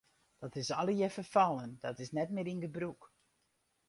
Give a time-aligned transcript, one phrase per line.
[0.39, 3.01] Dat is allegear ferfallen, dat is net mear yn gebrûk.